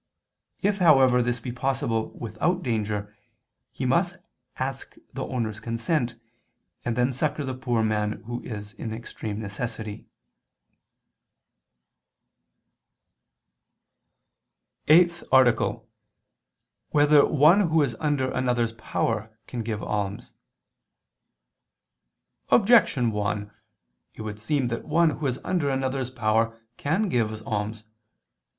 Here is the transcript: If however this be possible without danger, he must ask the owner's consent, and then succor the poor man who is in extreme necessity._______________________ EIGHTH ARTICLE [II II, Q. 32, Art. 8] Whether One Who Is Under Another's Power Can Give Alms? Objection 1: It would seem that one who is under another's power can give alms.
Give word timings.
If 0.63 0.79
however 0.79 1.21
this 1.21 1.39
be 1.39 1.51
possible 1.51 2.09
without 2.17 2.63
danger, 2.63 3.15
he 3.71 3.85
must 3.85 4.15
ask 4.57 4.95
the 5.13 5.23
owner's 5.23 5.59
consent, 5.59 6.15
and 6.83 6.95
then 6.95 7.13
succor 7.13 7.45
the 7.45 7.53
poor 7.53 7.83
man 7.83 8.23
who 8.23 8.41
is 8.41 8.73
in 8.73 8.95
extreme 8.95 9.37
necessity._______________________ 9.39 10.07
EIGHTH 14.91 15.23
ARTICLE 15.31 15.69
[II 15.69 15.75
II, 15.75 15.79
Q. 15.81 15.81
32, 15.85 15.85
Art. 15.85 16.85
8] 16.89 16.95
Whether 17.21 17.25
One 17.27 17.59
Who 17.69 17.83
Is 17.83 17.95
Under 17.99 18.31
Another's 18.31 18.73
Power 18.73 19.37
Can 19.45 19.61
Give 19.61 19.83
Alms? 19.83 20.33
Objection 22.49 23.11
1: 23.11 23.51
It 24.15 24.23
would 24.23 24.39
seem 24.39 24.65
that 24.69 24.85
one 24.85 25.11
who 25.11 25.27
is 25.27 25.39
under 25.43 25.69
another's 25.69 26.09
power 26.09 26.59
can 26.77 27.07
give 27.07 27.45
alms. 27.47 27.83